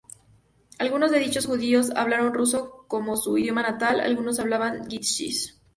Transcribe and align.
Algunos 0.79 1.11
de 1.11 1.19
dichos 1.19 1.45
judíos 1.45 1.91
hablaban 1.95 2.33
ruso 2.33 2.85
como 2.87 3.15
su 3.17 3.37
idioma 3.37 3.61
natal; 3.61 3.99
algunos 3.99 4.39
hablaban 4.39 4.87
yiddish. 4.89 5.55